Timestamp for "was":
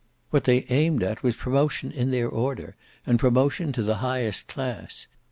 1.21-1.35